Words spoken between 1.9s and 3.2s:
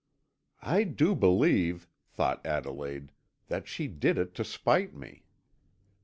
thought Adelaide,